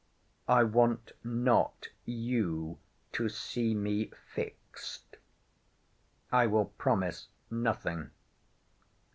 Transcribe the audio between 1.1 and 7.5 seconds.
not you to see me fixed. I will promise